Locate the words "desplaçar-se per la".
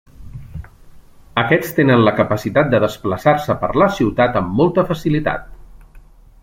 2.85-3.93